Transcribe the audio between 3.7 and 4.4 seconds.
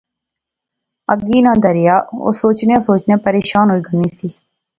گینی سی